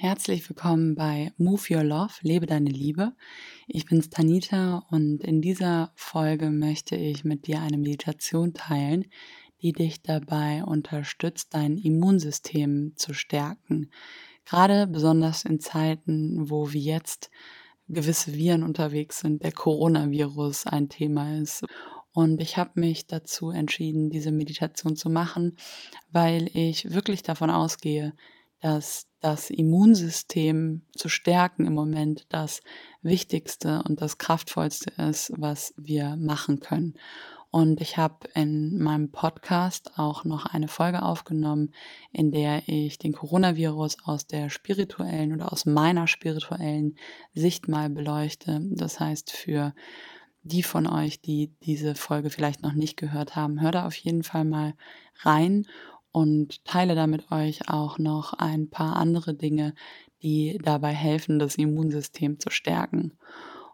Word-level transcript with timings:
Herzlich 0.00 0.48
willkommen 0.48 0.94
bei 0.94 1.32
Move 1.38 1.60
Your 1.70 1.82
Love, 1.82 2.12
lebe 2.20 2.46
deine 2.46 2.70
Liebe. 2.70 3.14
Ich 3.66 3.84
bin 3.84 4.00
Tanita 4.00 4.86
und 4.90 5.24
in 5.24 5.42
dieser 5.42 5.90
Folge 5.96 6.50
möchte 6.50 6.94
ich 6.94 7.24
mit 7.24 7.48
dir 7.48 7.60
eine 7.62 7.78
Meditation 7.78 8.54
teilen, 8.54 9.06
die 9.60 9.72
dich 9.72 10.00
dabei 10.00 10.62
unterstützt, 10.62 11.52
dein 11.52 11.76
Immunsystem 11.76 12.92
zu 12.94 13.12
stärken. 13.12 13.90
Gerade 14.44 14.86
besonders 14.86 15.44
in 15.44 15.58
Zeiten, 15.58 16.48
wo 16.48 16.72
wie 16.72 16.84
jetzt 16.84 17.32
gewisse 17.88 18.34
Viren 18.34 18.62
unterwegs 18.62 19.18
sind, 19.18 19.42
der 19.42 19.50
Coronavirus 19.50 20.68
ein 20.68 20.88
Thema 20.88 21.40
ist. 21.40 21.64
Und 22.12 22.40
ich 22.40 22.56
habe 22.56 22.78
mich 22.78 23.08
dazu 23.08 23.50
entschieden, 23.50 24.10
diese 24.10 24.30
Meditation 24.30 24.94
zu 24.94 25.10
machen, 25.10 25.56
weil 26.12 26.48
ich 26.54 26.92
wirklich 26.92 27.24
davon 27.24 27.50
ausgehe, 27.50 28.14
dass 28.60 29.06
das 29.20 29.50
Immunsystem 29.50 30.82
zu 30.92 31.08
stärken 31.08 31.66
im 31.66 31.74
Moment 31.74 32.26
das 32.28 32.60
Wichtigste 33.02 33.82
und 33.88 34.00
das 34.00 34.18
Kraftvollste 34.18 34.90
ist, 35.02 35.32
was 35.36 35.74
wir 35.76 36.16
machen 36.16 36.60
können. 36.60 36.94
Und 37.50 37.80
ich 37.80 37.96
habe 37.96 38.28
in 38.34 38.78
meinem 38.78 39.10
Podcast 39.10 39.92
auch 39.96 40.24
noch 40.24 40.44
eine 40.44 40.68
Folge 40.68 41.02
aufgenommen, 41.02 41.72
in 42.12 42.30
der 42.30 42.68
ich 42.68 42.98
den 42.98 43.14
Coronavirus 43.14 44.04
aus 44.04 44.26
der 44.26 44.50
spirituellen 44.50 45.32
oder 45.32 45.50
aus 45.50 45.64
meiner 45.64 46.06
spirituellen 46.06 46.96
Sicht 47.32 47.66
mal 47.66 47.88
beleuchte. 47.88 48.60
Das 48.72 49.00
heißt, 49.00 49.30
für 49.30 49.74
die 50.42 50.62
von 50.62 50.86
euch, 50.86 51.22
die 51.22 51.54
diese 51.62 51.94
Folge 51.94 52.28
vielleicht 52.30 52.62
noch 52.62 52.74
nicht 52.74 52.96
gehört 52.96 53.34
haben, 53.34 53.60
hört 53.62 53.76
da 53.76 53.86
auf 53.86 53.94
jeden 53.94 54.22
Fall 54.22 54.44
mal 54.44 54.74
rein 55.20 55.66
und 56.12 56.64
teile 56.64 56.94
da 56.94 57.06
mit 57.06 57.30
euch 57.30 57.68
auch 57.68 57.98
noch 57.98 58.32
ein 58.32 58.70
paar 58.70 58.96
andere 58.96 59.34
Dinge, 59.34 59.74
die 60.22 60.58
dabei 60.62 60.92
helfen, 60.92 61.38
das 61.38 61.56
Immunsystem 61.56 62.40
zu 62.40 62.50
stärken. 62.50 63.12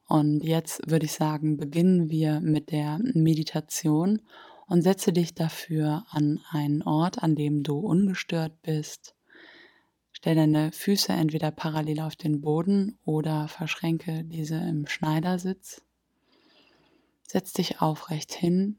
Und 0.07 0.45
jetzt 0.45 0.91
würde 0.91 1.07
ich 1.07 1.13
sagen, 1.13 1.57
beginnen 1.57 2.11
wir 2.11 2.41
mit 2.41 2.71
der 2.71 2.99
Meditation 3.03 4.21
und 4.67 4.83
setze 4.83 5.13
dich 5.13 5.35
dafür 5.35 6.05
an 6.11 6.41
einen 6.51 6.83
Ort, 6.83 7.23
an 7.23 7.35
dem 7.35 7.63
du 7.63 7.79
ungestört 7.79 8.61
bist. 8.63 9.15
Stell 10.13 10.35
deine 10.35 10.73
Füße 10.73 11.13
entweder 11.13 11.51
parallel 11.51 12.01
auf 12.01 12.17
den 12.17 12.41
Boden 12.41 12.99
oder 13.05 13.49
verschränke 13.49 14.25
diese 14.25 14.57
im 14.57 14.87
Schneidersitz. 14.87 15.83
Setz 17.27 17.53
dich 17.53 17.81
aufrecht 17.81 18.33
hin 18.33 18.79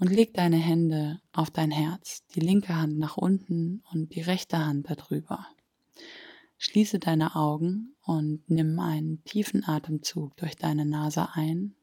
und 0.00 0.10
leg 0.10 0.32
deine 0.32 0.56
Hände 0.56 1.20
auf 1.30 1.50
dein 1.50 1.70
Herz, 1.70 2.24
die 2.34 2.40
linke 2.40 2.74
Hand 2.74 2.98
nach 2.98 3.18
unten 3.18 3.84
und 3.92 4.14
die 4.14 4.22
rechte 4.22 4.58
Hand 4.58 4.88
darüber. 4.88 5.46
Schließe 6.56 6.98
deine 6.98 7.36
Augen 7.36 7.94
und 8.02 8.42
nimm 8.48 8.78
einen 8.80 9.22
tiefen 9.24 9.62
Atemzug 9.62 10.36
durch 10.38 10.56
deine 10.56 10.86
Nase 10.86 11.28
ein 11.34 11.74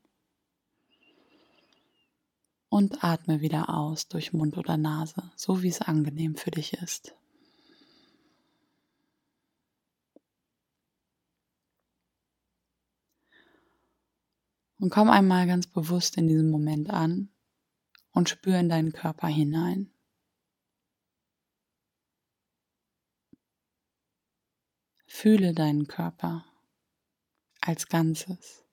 und 2.69 3.03
atme 3.03 3.41
wieder 3.41 3.69
aus 3.69 4.07
durch 4.07 4.33
Mund 4.33 4.57
oder 4.57 4.77
Nase, 4.77 5.31
so 5.35 5.61
wie 5.61 5.69
es 5.69 5.81
angenehm 5.81 6.35
für 6.35 6.51
dich 6.51 6.73
ist. 6.73 7.15
Und 14.79 14.89
komm 14.89 15.09
einmal 15.09 15.45
ganz 15.47 15.67
bewusst 15.67 16.17
in 16.17 16.27
diesem 16.27 16.49
Moment 16.49 16.89
an, 16.89 17.29
und 18.17 18.29
spür 18.29 18.59
in 18.59 18.67
deinen 18.67 18.93
Körper 18.93 19.27
hinein. 19.27 19.91
Fühle 25.05 25.53
deinen 25.53 25.85
Körper 25.87 26.43
als 27.61 27.87
Ganzes. 27.87 28.65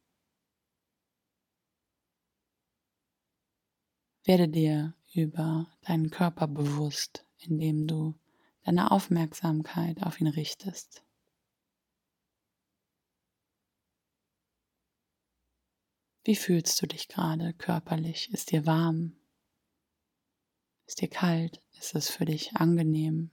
Werde 4.22 4.48
dir 4.48 4.94
über 5.12 5.70
deinen 5.82 6.08
Körper 6.08 6.48
bewusst, 6.48 7.26
indem 7.36 7.86
du 7.86 8.18
deine 8.62 8.92
Aufmerksamkeit 8.92 10.02
auf 10.02 10.22
ihn 10.22 10.28
richtest. 10.28 11.04
Wie 16.22 16.34
fühlst 16.34 16.80
du 16.80 16.86
dich 16.86 17.08
gerade 17.08 17.52
körperlich? 17.52 18.32
Ist 18.32 18.50
dir 18.50 18.64
warm? 18.64 19.18
Ist 20.86 21.00
dir 21.00 21.08
kalt? 21.08 21.62
Ist 21.78 21.94
es 21.94 22.10
für 22.10 22.24
dich 22.24 22.56
angenehm? 22.56 23.30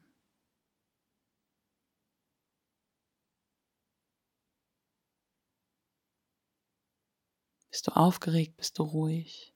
Bist 7.70 7.88
du 7.88 7.96
aufgeregt? 7.96 8.58
Bist 8.58 8.80
du 8.80 8.84
ruhig? 8.84 9.54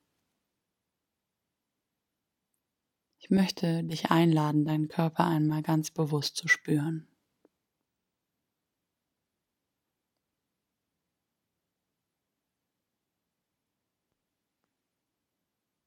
Ich 3.20 3.30
möchte 3.30 3.84
dich 3.84 4.12
einladen, 4.12 4.66
deinen 4.66 4.88
Körper 4.88 5.26
einmal 5.26 5.64
ganz 5.64 5.90
bewusst 5.90 6.36
zu 6.38 6.48
spüren. 6.48 7.08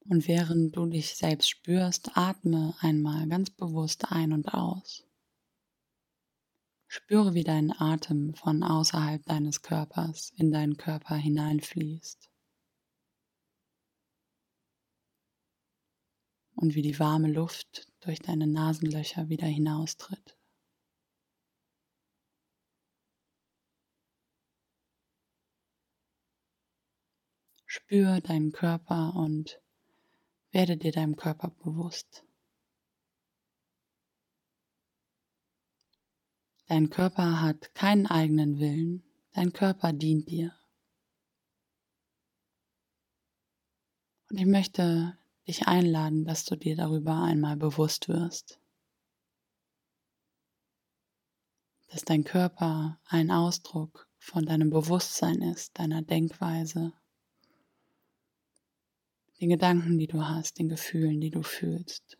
Und 0.08 0.26
während 0.26 0.74
du 0.74 0.86
dich 0.86 1.14
selbst 1.16 1.50
spürst, 1.50 2.16
atme 2.16 2.74
einmal 2.80 3.28
ganz 3.28 3.50
bewusst 3.50 4.10
ein 4.10 4.32
und 4.32 4.54
aus. 4.54 5.06
Spüre, 6.86 7.34
wie 7.34 7.44
dein 7.44 7.78
Atem 7.78 8.32
von 8.34 8.62
außerhalb 8.62 9.22
deines 9.26 9.60
Körpers 9.60 10.32
in 10.36 10.50
deinen 10.50 10.78
Körper 10.78 11.14
hineinfließt. 11.14 12.30
Und 16.54 16.74
wie 16.74 16.82
die 16.82 16.98
warme 16.98 17.30
Luft 17.30 17.92
durch 18.00 18.20
deine 18.20 18.46
Nasenlöcher 18.46 19.28
wieder 19.28 19.46
hinaustritt. 19.46 20.38
Spür 27.66 28.22
deinen 28.22 28.52
Körper 28.52 29.14
und 29.14 29.60
werde 30.50 30.76
dir 30.76 30.92
deinem 30.92 31.16
Körper 31.16 31.50
bewusst. 31.50 32.24
Dein 36.66 36.90
Körper 36.90 37.40
hat 37.40 37.74
keinen 37.74 38.06
eigenen 38.06 38.58
Willen, 38.58 39.02
dein 39.32 39.52
Körper 39.52 39.92
dient 39.92 40.28
dir. 40.28 40.54
Und 44.30 44.38
ich 44.38 44.46
möchte 44.46 45.18
dich 45.46 45.66
einladen, 45.66 46.26
dass 46.26 46.44
du 46.44 46.56
dir 46.56 46.76
darüber 46.76 47.22
einmal 47.22 47.56
bewusst 47.56 48.08
wirst, 48.08 48.60
dass 51.86 52.02
dein 52.04 52.24
Körper 52.24 53.00
ein 53.06 53.30
Ausdruck 53.30 54.06
von 54.18 54.44
deinem 54.44 54.68
Bewusstsein 54.68 55.40
ist, 55.40 55.78
deiner 55.78 56.02
Denkweise, 56.02 56.92
den 59.40 59.50
Gedanken, 59.50 59.98
die 59.98 60.06
du 60.06 60.24
hast, 60.24 60.58
den 60.58 60.68
Gefühlen, 60.68 61.20
die 61.20 61.30
du 61.30 61.42
fühlst. 61.42 62.18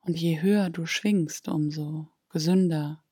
Und 0.00 0.18
je 0.18 0.40
höher 0.42 0.70
du 0.70 0.86
schwingst, 0.86 1.48
umso 1.48 2.08
gesünder 2.28 3.04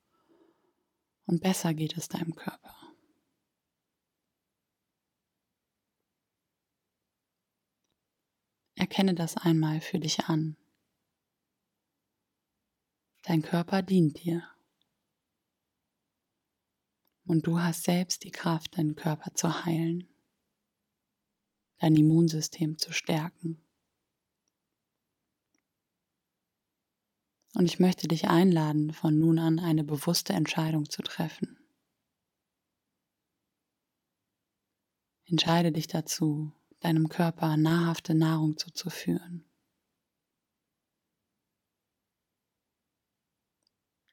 und 1.27 1.41
besser 1.41 1.75
geht 1.75 1.97
es 1.97 2.09
deinem 2.09 2.35
Körper. 2.35 2.77
Erkenne 8.75 9.15
das 9.15 9.37
einmal 9.37 9.81
für 9.81 10.01
dich 10.01 10.25
an. 10.25 10.57
Dein 13.23 13.43
Körper 13.43 13.83
dient 13.83 14.25
dir. 14.25 14.43
Und 17.31 17.47
du 17.47 17.61
hast 17.61 17.85
selbst 17.85 18.25
die 18.25 18.33
Kraft, 18.33 18.77
deinen 18.77 18.97
Körper 18.97 19.33
zu 19.37 19.65
heilen, 19.65 20.09
dein 21.79 21.95
Immunsystem 21.95 22.77
zu 22.77 22.93
stärken. 22.93 23.65
Und 27.55 27.67
ich 27.67 27.79
möchte 27.79 28.09
dich 28.09 28.27
einladen, 28.27 28.93
von 28.93 29.17
nun 29.17 29.39
an 29.39 29.61
eine 29.61 29.85
bewusste 29.85 30.33
Entscheidung 30.33 30.91
zu 30.91 31.03
treffen. 31.03 31.57
Entscheide 35.27 35.71
dich 35.71 35.87
dazu, 35.87 36.51
deinem 36.81 37.09
Körper 37.09 37.57
nahrhafte 37.57 38.17
Nahrung 38.17 38.57
zuzuführen. 38.57 39.49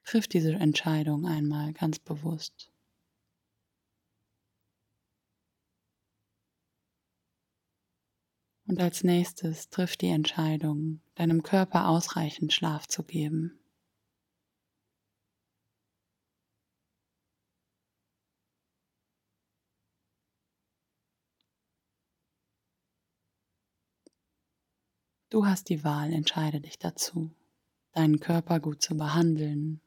Triff 0.03 0.27
diese 0.27 0.53
Entscheidung 0.53 1.25
einmal 1.25 1.73
ganz 1.73 1.97
bewusst. 1.97 2.71
Und 8.67 8.81
als 8.81 9.05
nächstes 9.05 9.69
triff 9.69 9.95
die 9.95 10.09
Entscheidung, 10.09 10.99
deinem 11.15 11.41
Körper 11.41 11.87
ausreichend 11.87 12.51
Schlaf 12.51 12.85
zu 12.85 13.03
geben. 13.03 13.57
Du 25.29 25.45
hast 25.45 25.69
die 25.69 25.85
Wahl, 25.85 26.11
entscheide 26.11 26.59
dich 26.59 26.77
dazu, 26.77 27.31
deinen 27.93 28.19
Körper 28.19 28.59
gut 28.59 28.81
zu 28.81 28.97
behandeln, 28.97 29.79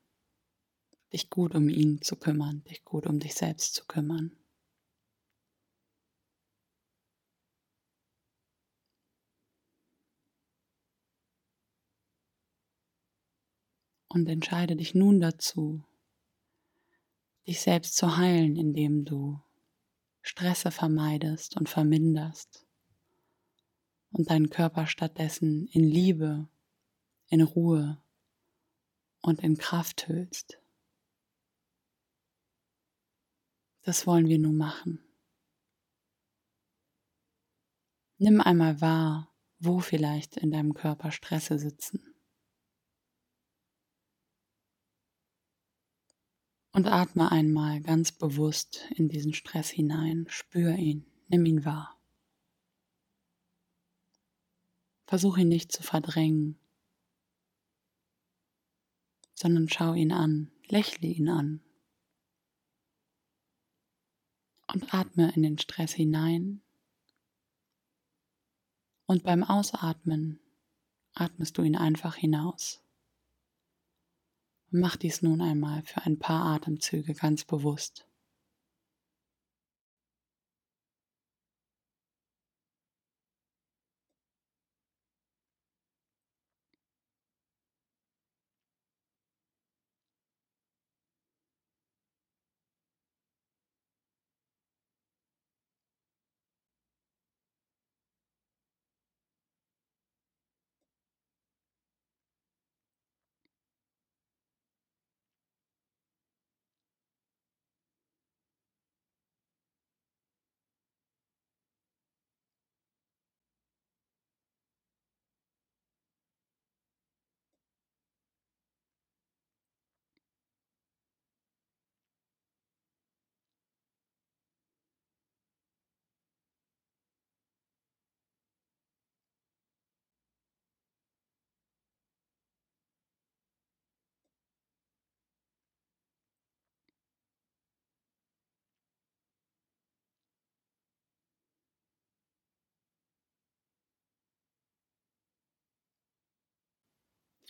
dich 1.12 1.28
gut 1.28 1.54
um 1.54 1.68
ihn 1.68 2.00
zu 2.00 2.16
kümmern, 2.16 2.64
dich 2.64 2.84
gut 2.84 3.06
um 3.06 3.18
dich 3.18 3.34
selbst 3.34 3.74
zu 3.74 3.84
kümmern. 3.86 4.39
Und 14.12 14.28
entscheide 14.28 14.74
dich 14.74 14.92
nun 14.94 15.20
dazu, 15.20 15.84
dich 17.46 17.60
selbst 17.60 17.96
zu 17.96 18.16
heilen, 18.16 18.56
indem 18.56 19.04
du 19.04 19.40
Stresse 20.20 20.72
vermeidest 20.72 21.56
und 21.56 21.68
verminderst 21.68 22.66
und 24.10 24.28
deinen 24.28 24.50
Körper 24.50 24.88
stattdessen 24.88 25.68
in 25.68 25.84
Liebe, 25.84 26.48
in 27.28 27.40
Ruhe 27.40 28.02
und 29.22 29.40
in 29.44 29.56
Kraft 29.56 30.08
hüllst. 30.08 30.60
Das 33.82 34.08
wollen 34.08 34.26
wir 34.26 34.40
nun 34.40 34.56
machen. 34.56 35.04
Nimm 38.18 38.40
einmal 38.40 38.80
wahr, 38.80 39.32
wo 39.60 39.78
vielleicht 39.78 40.36
in 40.36 40.50
deinem 40.50 40.74
Körper 40.74 41.12
Stresse 41.12 41.60
sitzen. 41.60 42.09
Und 46.72 46.86
atme 46.86 47.32
einmal 47.32 47.80
ganz 47.80 48.12
bewusst 48.12 48.86
in 48.94 49.08
diesen 49.08 49.34
Stress 49.34 49.68
hinein. 49.68 50.26
Spür 50.28 50.76
ihn, 50.76 51.04
nimm 51.28 51.44
ihn 51.44 51.64
wahr. 51.64 52.00
Versuch 55.06 55.38
ihn 55.38 55.48
nicht 55.48 55.72
zu 55.72 55.82
verdrängen, 55.82 56.56
sondern 59.34 59.68
schau 59.68 59.94
ihn 59.94 60.12
an, 60.12 60.52
lächle 60.68 61.08
ihn 61.08 61.28
an 61.28 61.60
und 64.72 64.94
atme 64.94 65.32
in 65.34 65.42
den 65.42 65.58
Stress 65.58 65.92
hinein. 65.92 66.62
Und 69.06 69.24
beim 69.24 69.42
Ausatmen 69.42 70.38
atmest 71.14 71.58
du 71.58 71.62
ihn 71.62 71.76
einfach 71.76 72.14
hinaus. 72.14 72.80
Mach 74.72 74.94
dies 74.94 75.20
nun 75.20 75.40
einmal 75.40 75.82
für 75.82 76.02
ein 76.02 76.20
paar 76.20 76.44
Atemzüge 76.46 77.14
ganz 77.14 77.44
bewusst. 77.44 78.06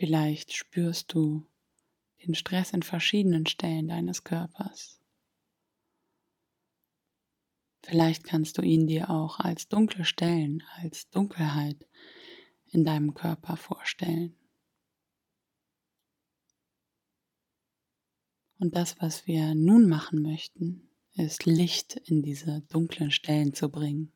Vielleicht 0.00 0.55
spürst 0.55 1.12
du 1.12 1.47
den 2.25 2.35
Stress 2.35 2.73
in 2.73 2.82
verschiedenen 2.82 3.44
Stellen 3.44 3.88
deines 3.88 4.25
Körpers. 4.25 4.99
Vielleicht 7.82 8.25
kannst 8.25 8.56
du 8.56 8.62
ihn 8.62 8.87
dir 8.87 9.11
auch 9.11 9.41
als 9.41 9.69
dunkle 9.69 10.06
Stellen, 10.06 10.62
als 10.76 11.11
Dunkelheit 11.11 11.87
in 12.69 12.82
deinem 12.82 13.12
Körper 13.12 13.58
vorstellen. 13.58 14.35
Und 18.58 18.75
das, 18.76 18.99
was 19.03 19.26
wir 19.26 19.55
nun 19.55 19.87
machen 19.87 20.23
möchten, 20.23 20.88
ist 21.12 21.44
Licht 21.44 21.96
in 21.96 22.23
diese 22.23 22.62
dunklen 22.70 23.11
Stellen 23.11 23.53
zu 23.53 23.70
bringen. 23.70 24.14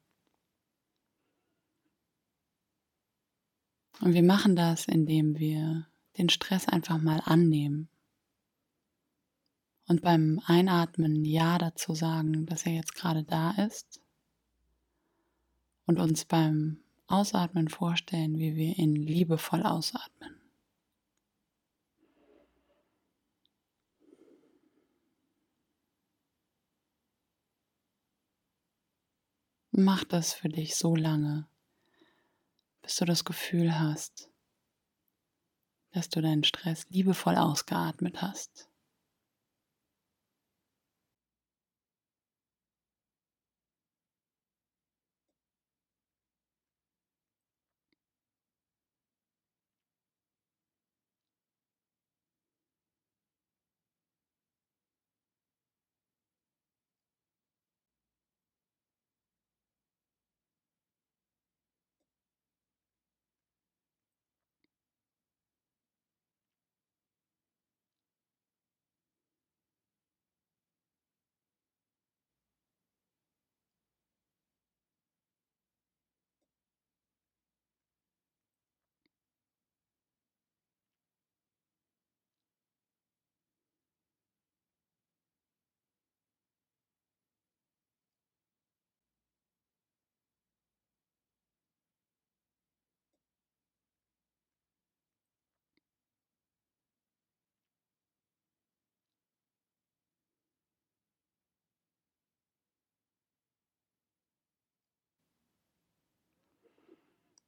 Und 4.00 4.14
wir 4.14 4.22
machen 4.22 4.56
das, 4.56 4.86
indem 4.86 5.38
wir 5.38 5.86
den 6.18 6.28
Stress 6.28 6.68
einfach 6.68 7.00
mal 7.00 7.20
annehmen. 7.24 7.88
Und 9.86 10.02
beim 10.02 10.40
Einatmen 10.46 11.24
Ja 11.24 11.58
dazu 11.58 11.94
sagen, 11.94 12.46
dass 12.46 12.66
er 12.66 12.72
jetzt 12.72 12.94
gerade 12.94 13.22
da 13.22 13.50
ist. 13.52 14.00
Und 15.86 16.00
uns 16.00 16.24
beim 16.24 16.78
Ausatmen 17.06 17.68
vorstellen, 17.68 18.38
wie 18.38 18.56
wir 18.56 18.78
ihn 18.78 18.94
liebevoll 18.96 19.62
ausatmen. 19.62 20.40
Mach 29.76 30.04
das 30.04 30.32
für 30.32 30.48
dich 30.48 30.76
so 30.76 30.94
lange, 30.94 31.48
bis 32.84 32.96
du 32.96 33.06
das 33.06 33.24
Gefühl 33.24 33.80
hast, 33.80 34.30
dass 35.92 36.10
du 36.10 36.20
deinen 36.20 36.44
Stress 36.44 36.86
liebevoll 36.90 37.36
ausgeatmet 37.36 38.20
hast. 38.20 38.68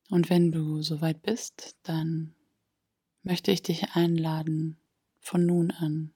Und 0.08 0.30
wenn 0.30 0.52
du 0.52 0.82
soweit 0.82 1.22
bist, 1.22 1.76
dann 1.82 2.34
möchte 3.22 3.50
ich 3.50 3.62
dich 3.62 3.90
einladen, 3.94 4.78
von 5.18 5.44
nun 5.44 5.72
an 5.72 6.14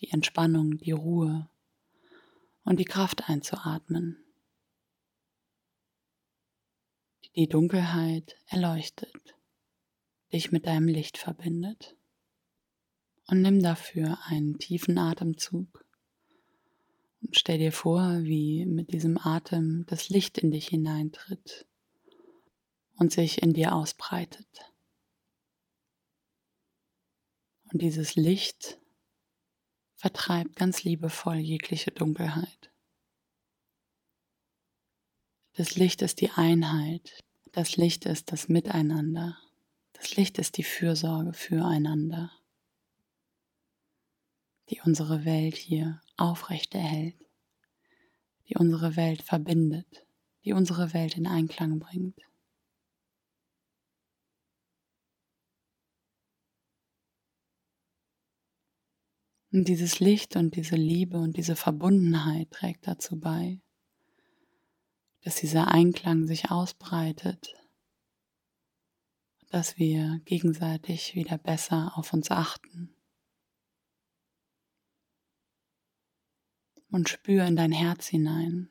die 0.00 0.10
Entspannung, 0.10 0.78
die 0.78 0.92
Ruhe 0.92 1.50
und 2.62 2.78
die 2.78 2.84
Kraft 2.84 3.28
einzuatmen, 3.28 4.24
die 7.24 7.32
die 7.32 7.48
Dunkelheit 7.48 8.36
erleuchtet, 8.46 9.34
dich 10.32 10.52
mit 10.52 10.66
deinem 10.66 10.86
Licht 10.86 11.18
verbindet. 11.18 11.96
Und 13.26 13.42
nimm 13.42 13.60
dafür 13.60 14.18
einen 14.26 14.58
tiefen 14.58 14.96
Atemzug 14.96 15.84
und 17.20 17.36
stell 17.36 17.58
dir 17.58 17.72
vor, 17.72 18.22
wie 18.22 18.64
mit 18.64 18.92
diesem 18.92 19.18
Atem 19.18 19.84
das 19.86 20.08
Licht 20.08 20.38
in 20.38 20.50
dich 20.50 20.68
hineintritt 20.68 21.66
und 22.98 23.12
sich 23.12 23.42
in 23.42 23.52
dir 23.52 23.74
ausbreitet. 23.74 24.48
Und 27.72 27.82
dieses 27.82 28.16
Licht 28.16 28.78
vertreibt 29.94 30.56
ganz 30.56 30.84
liebevoll 30.84 31.36
jegliche 31.36 31.90
Dunkelheit. 31.90 32.72
Das 35.54 35.76
Licht 35.76 36.02
ist 36.02 36.20
die 36.20 36.30
Einheit, 36.30 37.18
das 37.52 37.76
Licht 37.76 38.06
ist 38.06 38.30
das 38.32 38.48
Miteinander, 38.48 39.36
das 39.92 40.16
Licht 40.16 40.38
ist 40.38 40.56
die 40.56 40.62
Fürsorge 40.62 41.32
füreinander, 41.32 42.30
die 44.70 44.80
unsere 44.80 45.24
Welt 45.24 45.56
hier 45.56 46.00
aufrechterhält, 46.16 47.16
die 48.48 48.54
unsere 48.56 48.96
Welt 48.96 49.22
verbindet, 49.22 50.06
die 50.44 50.52
unsere 50.52 50.92
Welt 50.94 51.16
in 51.16 51.26
Einklang 51.26 51.80
bringt. 51.80 52.27
Und 59.58 59.66
dieses 59.66 59.98
Licht 59.98 60.36
und 60.36 60.54
diese 60.54 60.76
Liebe 60.76 61.18
und 61.18 61.36
diese 61.36 61.56
Verbundenheit 61.56 62.48
trägt 62.52 62.86
dazu 62.86 63.18
bei, 63.18 63.60
dass 65.22 65.34
dieser 65.34 65.66
Einklang 65.66 66.28
sich 66.28 66.52
ausbreitet, 66.52 67.56
dass 69.50 69.76
wir 69.76 70.20
gegenseitig 70.26 71.16
wieder 71.16 71.38
besser 71.38 71.90
auf 71.96 72.12
uns 72.12 72.30
achten. 72.30 72.94
Und 76.92 77.08
spür 77.08 77.44
in 77.44 77.56
dein 77.56 77.72
Herz 77.72 78.06
hinein, 78.06 78.70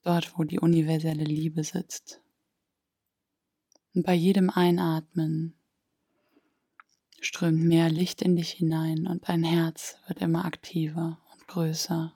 dort 0.00 0.38
wo 0.38 0.44
die 0.44 0.58
universelle 0.58 1.24
Liebe 1.24 1.64
sitzt. 1.64 2.22
Und 3.92 4.06
bei 4.06 4.14
jedem 4.14 4.48
Einatmen 4.48 5.59
strömt 7.20 7.62
mehr 7.62 7.90
Licht 7.90 8.22
in 8.22 8.36
dich 8.36 8.50
hinein 8.50 9.06
und 9.06 9.28
dein 9.28 9.44
Herz 9.44 9.96
wird 10.06 10.20
immer 10.20 10.44
aktiver 10.44 11.20
und 11.32 11.46
größer. 11.46 12.14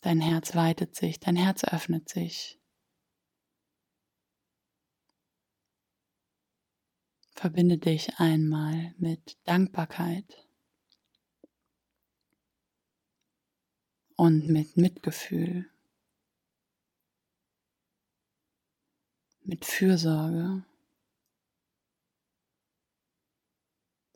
Dein 0.00 0.20
Herz 0.20 0.54
weitet 0.54 0.94
sich, 0.94 1.18
dein 1.18 1.36
Herz 1.36 1.64
öffnet 1.64 2.08
sich. 2.08 2.58
Verbinde 7.34 7.78
dich 7.78 8.18
einmal 8.18 8.94
mit 8.98 9.36
Dankbarkeit 9.44 10.48
und 14.16 14.48
mit 14.48 14.76
Mitgefühl. 14.76 15.70
Mit 19.48 19.64
Fürsorge 19.64 20.62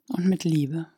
und 0.09 0.27
mit 0.27 0.45
Liebe. 0.45 0.93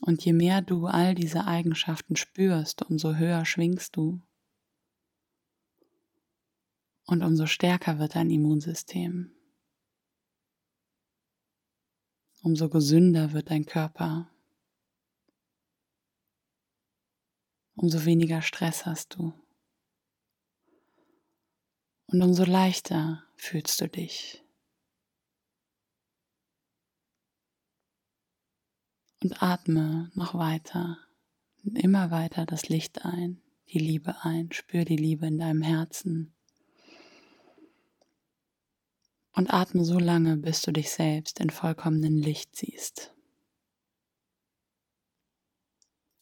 Und 0.00 0.24
je 0.24 0.32
mehr 0.32 0.60
du 0.60 0.86
all 0.86 1.14
diese 1.14 1.46
Eigenschaften 1.46 2.16
spürst, 2.16 2.82
umso 2.82 3.14
höher 3.14 3.44
schwingst 3.44 3.94
du 3.94 4.20
und 7.06 7.22
umso 7.22 7.46
stärker 7.46 8.00
wird 8.00 8.16
dein 8.16 8.30
Immunsystem. 8.30 9.36
Umso 12.42 12.68
gesünder 12.68 13.32
wird 13.32 13.50
dein 13.50 13.66
Körper. 13.66 14.28
Umso 17.76 18.04
weniger 18.04 18.42
Stress 18.42 18.84
hast 18.84 19.14
du. 19.14 19.43
Und 22.14 22.22
umso 22.22 22.44
leichter 22.44 23.24
fühlst 23.34 23.80
du 23.80 23.88
dich. 23.88 24.40
Und 29.20 29.42
atme 29.42 30.12
noch 30.14 30.36
weiter, 30.36 30.96
immer 31.64 32.12
weiter 32.12 32.46
das 32.46 32.68
Licht 32.68 33.04
ein, 33.04 33.42
die 33.70 33.80
Liebe 33.80 34.14
ein, 34.22 34.52
spür 34.52 34.84
die 34.84 34.94
Liebe 34.94 35.26
in 35.26 35.40
deinem 35.40 35.62
Herzen. 35.62 36.32
Und 39.32 39.52
atme 39.52 39.84
so 39.84 39.98
lange, 39.98 40.36
bis 40.36 40.62
du 40.62 40.70
dich 40.70 40.92
selbst 40.92 41.40
in 41.40 41.50
vollkommenen 41.50 42.18
Licht 42.18 42.54
siehst. 42.54 43.12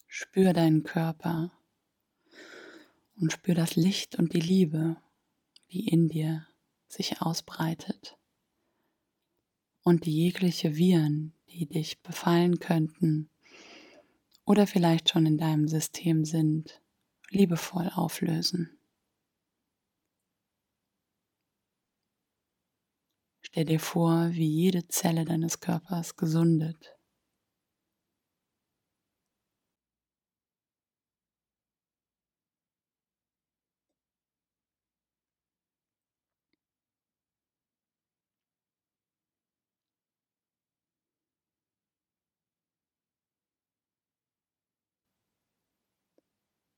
Spür 0.06 0.54
deinen 0.54 0.84
Körper 0.84 1.52
und 3.16 3.30
spür 3.30 3.54
das 3.54 3.76
Licht 3.76 4.18
und 4.18 4.32
die 4.32 4.40
Liebe 4.40 4.96
die 5.72 5.88
in 5.88 6.08
dir 6.08 6.46
sich 6.86 7.22
ausbreitet 7.22 8.18
und 9.82 10.04
die 10.04 10.14
jegliche 10.14 10.76
Viren, 10.76 11.32
die 11.48 11.66
dich 11.66 12.02
befallen 12.02 12.58
könnten 12.60 13.30
oder 14.44 14.66
vielleicht 14.66 15.08
schon 15.08 15.24
in 15.24 15.38
deinem 15.38 15.68
System 15.68 16.24
sind, 16.24 16.82
liebevoll 17.30 17.90
auflösen. 17.94 18.78
Stell 23.40 23.64
dir 23.64 23.80
vor, 23.80 24.30
wie 24.32 24.46
jede 24.46 24.88
Zelle 24.88 25.24
deines 25.24 25.60
Körpers 25.60 26.16
gesundet 26.16 26.96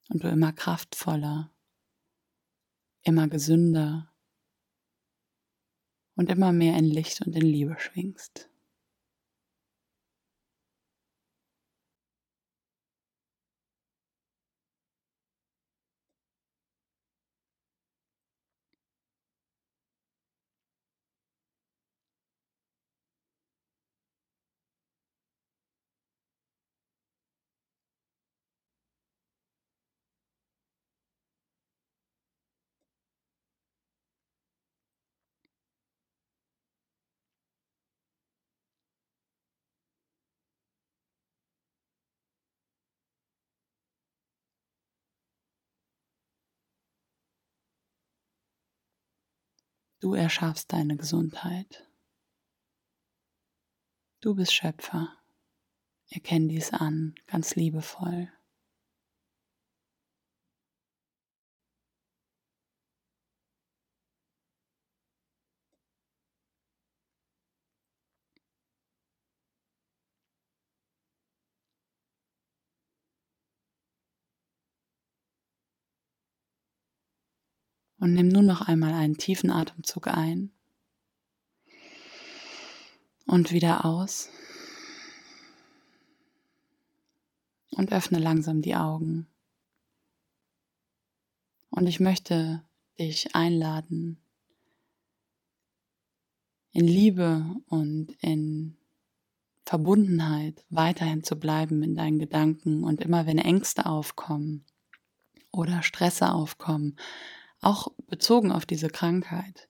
und 0.08 0.22
du 0.22 0.28
immer 0.28 0.52
kraftvoller, 0.52 1.50
immer 3.02 3.28
gesünder 3.28 4.12
und 6.16 6.30
immer 6.30 6.52
mehr 6.52 6.76
in 6.76 6.84
Licht 6.84 7.26
und 7.26 7.34
in 7.34 7.42
Liebe 7.42 7.76
schwingst. 7.78 8.48
Du 50.04 50.12
erschaffst 50.12 50.70
deine 50.70 50.98
Gesundheit. 50.98 51.88
Du 54.20 54.34
bist 54.34 54.52
Schöpfer. 54.52 55.16
Erkenn 56.10 56.46
dies 56.46 56.74
an, 56.74 57.14
ganz 57.26 57.54
liebevoll. 57.56 58.30
Und 78.04 78.12
nimm 78.12 78.28
nun 78.28 78.44
noch 78.44 78.60
einmal 78.60 78.92
einen 78.92 79.16
tiefen 79.16 79.50
Atemzug 79.50 80.08
ein 80.08 80.50
und 83.24 83.50
wieder 83.50 83.86
aus. 83.86 84.28
Und 87.70 87.94
öffne 87.94 88.18
langsam 88.18 88.60
die 88.60 88.76
Augen. 88.76 89.26
Und 91.70 91.86
ich 91.86 91.98
möchte 91.98 92.62
dich 92.98 93.34
einladen, 93.34 94.18
in 96.72 96.86
Liebe 96.86 97.56
und 97.68 98.10
in 98.20 98.76
Verbundenheit 99.64 100.62
weiterhin 100.68 101.24
zu 101.24 101.36
bleiben 101.36 101.82
in 101.82 101.94
deinen 101.94 102.18
Gedanken 102.18 102.84
und 102.84 103.00
immer 103.00 103.24
wenn 103.24 103.38
Ängste 103.38 103.86
aufkommen 103.86 104.62
oder 105.50 105.82
Stresse 105.82 106.34
aufkommen, 106.34 106.98
auch 107.64 107.88
bezogen 108.08 108.52
auf 108.52 108.66
diese 108.66 108.88
Krankheit, 108.88 109.68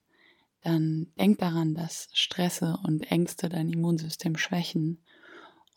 dann 0.61 1.07
denk 1.19 1.39
daran, 1.39 1.75
dass 1.75 2.09
Stresse 2.13 2.77
und 2.83 3.11
Ängste 3.11 3.49
dein 3.49 3.69
Immunsystem 3.69 4.37
schwächen 4.37 5.03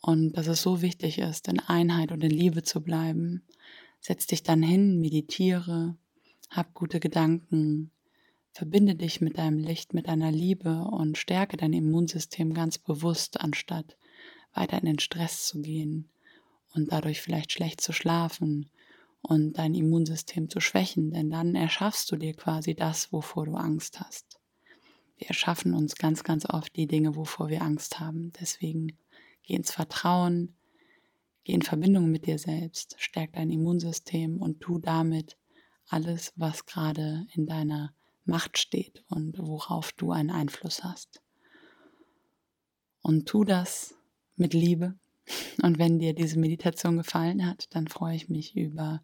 und 0.01 0.33
dass 0.33 0.47
es 0.47 0.61
so 0.61 0.81
wichtig 0.81 1.19
ist, 1.19 1.47
in 1.47 1.59
Einheit 1.59 2.11
und 2.11 2.23
in 2.23 2.31
Liebe 2.31 2.63
zu 2.63 2.81
bleiben. 2.81 3.43
Setz 3.99 4.27
dich 4.27 4.43
dann 4.43 4.63
hin, 4.63 4.99
meditiere, 4.99 5.95
hab 6.49 6.73
gute 6.73 6.99
Gedanken, 6.99 7.91
verbinde 8.51 8.95
dich 8.95 9.21
mit 9.21 9.37
deinem 9.37 9.59
Licht, 9.59 9.93
mit 9.93 10.07
deiner 10.07 10.31
Liebe 10.31 10.85
und 10.85 11.17
stärke 11.17 11.57
dein 11.57 11.73
Immunsystem 11.73 12.53
ganz 12.53 12.77
bewusst, 12.77 13.41
anstatt 13.41 13.97
weiter 14.53 14.79
in 14.79 14.85
den 14.85 14.99
Stress 14.99 15.45
zu 15.45 15.61
gehen 15.61 16.09
und 16.73 16.91
dadurch 16.91 17.21
vielleicht 17.21 17.51
schlecht 17.51 17.81
zu 17.81 17.93
schlafen 17.93 18.69
und 19.21 19.53
dein 19.57 19.75
Immunsystem 19.75 20.49
zu 20.49 20.59
schwächen, 20.59 21.11
denn 21.11 21.29
dann 21.29 21.55
erschaffst 21.55 22.11
du 22.11 22.15
dir 22.15 22.33
quasi 22.33 22.75
das, 22.75 23.11
wovor 23.11 23.45
du 23.45 23.55
Angst 23.55 23.99
hast. 23.99 24.39
Wir 25.17 25.27
erschaffen 25.27 25.73
uns 25.73 25.95
ganz, 25.95 26.23
ganz 26.23 26.45
oft 26.45 26.75
die 26.75 26.87
Dinge, 26.87 27.15
wovor 27.15 27.49
wir 27.49 27.61
Angst 27.61 27.99
haben. 27.99 28.31
Deswegen 28.39 28.97
geh 29.43 29.55
ins 29.55 29.71
Vertrauen, 29.71 30.55
geh 31.43 31.53
in 31.53 31.61
Verbindung 31.61 32.09
mit 32.09 32.25
dir 32.25 32.39
selbst, 32.39 32.95
stärk 32.97 33.33
dein 33.33 33.49
Immunsystem 33.49 34.37
und 34.37 34.61
tu 34.61 34.79
damit 34.79 35.37
alles, 35.89 36.31
was 36.37 36.65
gerade 36.65 37.27
in 37.33 37.47
deiner 37.47 37.93
Macht 38.23 38.57
steht 38.57 39.03
und 39.09 39.37
worauf 39.39 39.91
du 39.91 40.11
einen 40.11 40.29
Einfluss 40.29 40.83
hast. 40.83 41.21
Und 43.01 43.27
tu 43.27 43.43
das 43.43 43.95
mit 44.35 44.53
Liebe. 44.53 44.97
Und 45.61 45.77
wenn 45.77 45.99
dir 45.99 46.13
diese 46.13 46.39
Meditation 46.39 46.97
gefallen 46.97 47.45
hat, 47.45 47.67
dann 47.71 47.87
freue 47.87 48.15
ich 48.15 48.29
mich 48.29 48.55
über 48.55 49.01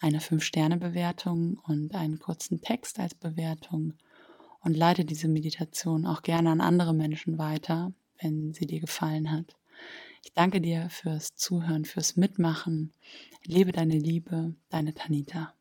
eine 0.00 0.18
5-Sterne-Bewertung 0.18 1.58
und 1.66 1.94
einen 1.94 2.18
kurzen 2.18 2.60
Text 2.60 2.98
als 2.98 3.14
Bewertung 3.14 3.94
und 4.60 4.76
leite 4.76 5.04
diese 5.04 5.28
Meditation 5.28 6.06
auch 6.06 6.22
gerne 6.22 6.50
an 6.50 6.60
andere 6.60 6.92
Menschen 6.92 7.38
weiter, 7.38 7.92
wenn 8.20 8.52
sie 8.52 8.66
dir 8.66 8.80
gefallen 8.80 9.30
hat. 9.30 9.56
Ich 10.24 10.32
danke 10.32 10.60
dir 10.60 10.88
fürs 10.90 11.34
Zuhören, 11.36 11.84
fürs 11.84 12.16
Mitmachen. 12.16 12.92
Lebe 13.44 13.72
deine 13.72 13.96
Liebe, 13.96 14.54
deine 14.70 14.92
Tanita. 14.92 15.55